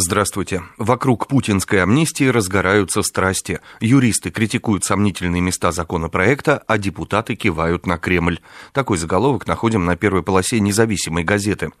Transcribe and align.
Здравствуйте. 0.00 0.62
Вокруг 0.76 1.26
путинской 1.26 1.82
амнистии 1.82 2.28
разгораются 2.28 3.02
страсти. 3.02 3.58
Юристы 3.80 4.30
критикуют 4.30 4.84
сомнительные 4.84 5.42
места 5.42 5.72
законопроекта, 5.72 6.62
а 6.68 6.78
депутаты 6.78 7.34
кивают 7.34 7.84
на 7.84 7.98
Кремль. 7.98 8.38
Такой 8.72 8.96
заголовок 8.96 9.48
находим 9.48 9.84
на 9.84 9.96
первой 9.96 10.22
полосе 10.22 10.60
независимой 10.60 11.24
газеты. 11.24 11.72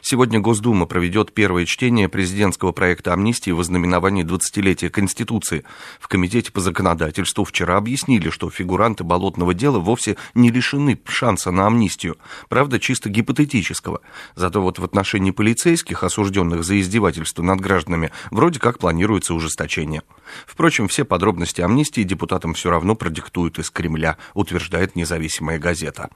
Сегодня 0.00 0.40
Госдума 0.40 0.86
проведет 0.86 1.32
первое 1.32 1.64
чтение 1.64 2.08
президентского 2.08 2.72
проекта 2.72 3.12
амнистии 3.12 3.50
в 3.50 3.60
ознаменовании 3.60 4.24
20-летия 4.24 4.90
Конституции. 4.90 5.64
В 5.98 6.08
Комитете 6.08 6.52
по 6.52 6.60
законодательству 6.60 7.44
вчера 7.44 7.76
объяснили, 7.76 8.30
что 8.30 8.50
фигуранты 8.50 9.04
болотного 9.04 9.54
дела 9.54 9.78
вовсе 9.78 10.16
не 10.34 10.50
лишены 10.50 11.00
шанса 11.06 11.50
на 11.50 11.66
амнистию. 11.66 12.16
Правда, 12.48 12.78
чисто 12.78 13.08
гипотетического. 13.08 14.00
Зато 14.34 14.60
вот 14.60 14.78
в 14.78 14.84
отношении 14.84 15.30
полицейских, 15.30 16.04
осужденных 16.04 16.64
за 16.64 16.80
издевательство 16.80 17.42
над 17.42 17.60
гражданами, 17.60 18.10
вроде 18.30 18.60
как 18.60 18.78
планируется 18.78 19.34
ужесточение. 19.34 20.02
Впрочем, 20.46 20.88
все 20.88 21.04
подробности 21.04 21.60
амнистии 21.60 22.02
депутатам 22.02 22.54
все 22.54 22.70
равно 22.70 22.94
продиктуют 22.94 23.58
из 23.58 23.70
Кремля, 23.70 24.16
утверждает 24.34 24.96
независимая 24.96 25.58
газета. 25.58 26.10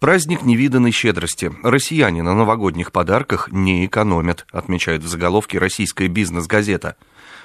Праздник 0.00 0.42
невиданной 0.42 0.92
щедрости. 0.92 1.52
Россияне 1.62 2.22
на 2.22 2.34
новогодних 2.34 2.92
подарках 2.92 3.50
не 3.50 3.86
экономят, 3.86 4.46
отмечает 4.52 5.02
в 5.02 5.08
заголовке 5.08 5.58
российская 5.58 6.08
бизнес-газета. 6.08 6.96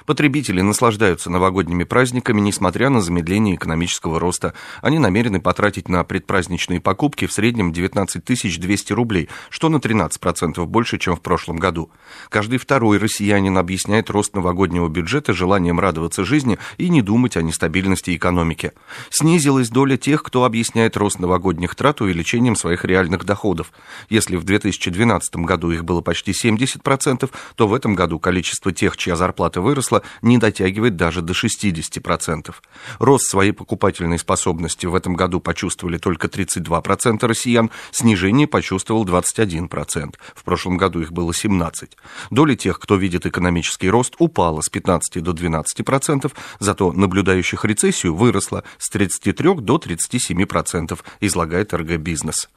Потребители 0.06 0.60
наслаждаются 0.60 1.30
новогодними 1.30 1.84
праздниками, 1.84 2.40
несмотря 2.40 2.90
на 2.90 3.00
замедление 3.00 3.54
экономического 3.54 4.18
роста. 4.18 4.54
Они 4.80 4.98
намерены 4.98 5.40
потратить 5.40 5.88
на 5.88 6.02
предпраздничные 6.04 6.80
покупки 6.80 7.26
в 7.26 7.32
среднем 7.32 7.72
19 7.72 8.22
200 8.60 8.92
рублей, 8.92 9.28
что 9.50 9.68
на 9.68 9.76
13% 9.76 10.64
больше, 10.66 10.98
чем 10.98 11.16
в 11.16 11.20
прошлом 11.20 11.56
году. 11.56 11.90
Каждый 12.28 12.58
второй 12.58 12.98
россиянин 12.98 13.56
объясняет 13.58 14.10
рост 14.10 14.34
новогоднего 14.34 14.88
бюджета 14.88 15.32
желанием 15.32 15.78
радоваться 15.78 16.24
жизни 16.24 16.58
и 16.78 16.88
не 16.88 17.02
думать 17.02 17.36
о 17.36 17.42
нестабильности 17.42 18.16
экономики. 18.16 18.72
Снизилась 19.10 19.68
доля 19.68 19.96
тех, 19.96 20.22
кто 20.22 20.44
объясняет 20.44 20.96
рост 20.96 21.18
новогодних 21.18 21.74
трат 21.74 22.00
увеличением 22.00 22.56
своих 22.56 22.84
реальных 22.84 23.24
доходов. 23.24 23.72
Если 24.08 24.36
в 24.36 24.44
2012 24.44 25.36
году 25.36 25.70
их 25.70 25.84
было 25.84 26.00
почти 26.00 26.32
70%, 26.32 27.30
то 27.56 27.68
в 27.68 27.74
этом 27.74 27.94
году 27.94 28.18
количество 28.18 28.72
тех, 28.72 28.96
чья 28.96 29.16
зарплата 29.16 29.60
выросла, 29.60 29.91
выросла, 29.92 30.02
не 30.22 30.38
дотягивает 30.38 30.96
даже 30.96 31.22
до 31.22 31.32
60%. 31.32 32.54
Рост 32.98 33.26
своей 33.28 33.52
покупательной 33.52 34.18
способности 34.18 34.86
в 34.86 34.94
этом 34.94 35.14
году 35.14 35.40
почувствовали 35.40 35.98
только 35.98 36.28
32% 36.28 37.26
россиян, 37.26 37.70
снижение 37.90 38.46
почувствовал 38.46 39.04
21%. 39.04 40.14
В 40.34 40.44
прошлом 40.44 40.76
году 40.76 41.00
их 41.00 41.12
было 41.12 41.32
17%. 41.32 41.90
Доля 42.30 42.56
тех, 42.56 42.78
кто 42.78 42.96
видит 42.96 43.26
экономический 43.26 43.90
рост, 43.90 44.14
упала 44.18 44.60
с 44.60 44.68
15 44.68 45.22
до 45.22 45.32
12%, 45.32 46.32
зато 46.58 46.92
наблюдающих 46.92 47.64
рецессию 47.64 48.14
выросла 48.14 48.62
с 48.78 48.90
33 48.90 49.54
до 49.60 49.76
37%, 49.76 50.98
излагает 51.20 51.74
РГ 51.74 51.96
«Бизнес» 51.98 52.48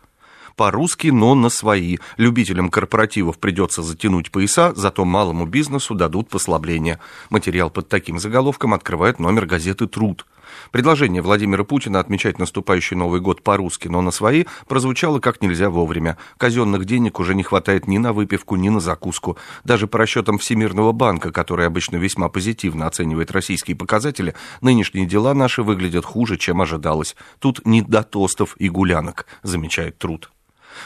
по-русски, 0.56 1.08
но 1.08 1.36
на 1.36 1.50
свои. 1.50 1.98
Любителям 2.18 2.70
корпоративов 2.70 3.40
придется 3.40 3.84
затянуть 3.84 4.32
пояса, 4.32 4.74
зато 4.76 5.06
малому 5.06 5.46
бизнесу 5.46 5.96
дадут 5.96 6.30
послабление. 6.30 7.00
Материал 7.30 7.70
под 7.70 7.90
таким 7.90 8.20
заголовком 8.20 8.74
открывает 8.74 9.20
номер 9.20 9.46
газеты 9.46 9.88
«Труд». 9.88 10.26
Предложение 10.72 11.22
Владимира 11.22 11.64
Путина 11.64 12.00
отмечать 12.00 12.40
наступающий 12.40 12.96
Новый 12.96 13.20
год 13.20 13.42
по-русски, 13.42 13.88
но 13.88 14.02
на 14.02 14.12
свои, 14.12 14.46
прозвучало 14.68 15.20
как 15.20 15.42
нельзя 15.42 15.70
вовремя. 15.70 16.18
Казенных 16.38 16.86
денег 16.86 17.20
уже 17.20 17.36
не 17.36 17.44
хватает 17.44 17.88
ни 17.88 17.98
на 17.98 18.14
выпивку, 18.14 18.56
ни 18.56 18.70
на 18.70 18.80
закуску. 18.80 19.38
Даже 19.64 19.88
по 19.88 19.98
расчетам 19.98 20.38
Всемирного 20.38 20.92
банка, 20.92 21.32
который 21.32 21.66
обычно 21.66 21.98
весьма 21.98 22.30
позитивно 22.30 22.88
оценивает 22.88 23.32
российские 23.32 23.76
показатели, 23.76 24.36
нынешние 24.62 25.06
дела 25.06 25.34
наши 25.34 25.64
выглядят 25.64 26.06
хуже, 26.06 26.38
чем 26.38 26.62
ожидалось. 26.62 27.16
Тут 27.40 27.66
не 27.66 27.82
до 27.82 28.04
тостов 28.04 28.56
и 28.58 28.70
гулянок, 28.70 29.26
замечает 29.44 29.98
труд. 29.98 30.32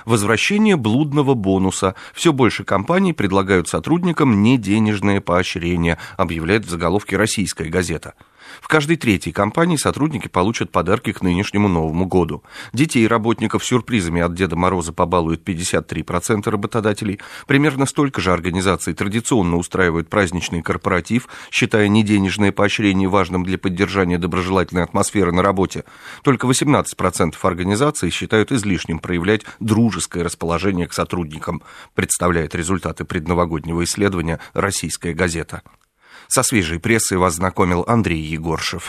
Возвращение 0.05 0.75
блудного 0.75 1.33
бонуса. 1.33 1.95
Все 2.13 2.33
больше 2.33 2.63
компаний 2.63 3.13
предлагают 3.13 3.67
сотрудникам 3.67 4.43
неденежные 4.43 5.21
поощрения, 5.21 5.97
объявляет 6.17 6.65
в 6.65 6.69
заголовке 6.69 7.17
«Российская 7.17 7.69
газета». 7.69 8.13
В 8.61 8.67
каждой 8.67 8.97
третьей 8.97 9.31
компании 9.31 9.77
сотрудники 9.77 10.27
получат 10.27 10.71
подарки 10.71 11.11
к 11.11 11.21
нынешнему 11.21 11.67
Новому 11.67 12.05
году. 12.05 12.43
Детей 12.73 13.03
и 13.03 13.07
работников 13.07 13.65
сюрпризами 13.65 14.21
от 14.21 14.33
Деда 14.33 14.55
Мороза 14.55 14.93
побалуют 14.93 15.47
53% 15.47 16.49
работодателей. 16.49 17.19
Примерно 17.47 17.85
столько 17.85 18.21
же 18.21 18.31
организаций 18.31 18.93
традиционно 18.93 19.57
устраивают 19.57 20.09
праздничный 20.09 20.61
корпоратив, 20.61 21.27
считая 21.51 21.87
неденежное 21.87 22.51
поощрение 22.51 23.09
важным 23.09 23.43
для 23.43 23.57
поддержания 23.57 24.17
доброжелательной 24.17 24.83
атмосферы 24.83 25.31
на 25.31 25.41
работе. 25.41 25.83
Только 26.23 26.47
18% 26.47 27.35
организаций 27.41 28.09
считают 28.09 28.51
излишним 28.51 28.99
проявлять 28.99 29.41
дружеское 29.59 30.23
расположение 30.23 30.87
к 30.87 30.93
сотрудникам, 30.93 31.61
представляет 31.95 32.55
результаты 32.55 33.05
предновогоднего 33.05 33.83
исследования 33.83 34.39
«Российская 34.53 35.13
газета». 35.13 35.61
Со 36.27 36.43
свежей 36.43 36.79
прессой 36.79 37.17
вас 37.17 37.35
знакомил 37.35 37.83
Андрей 37.87 38.21
Егоршев. 38.21 38.83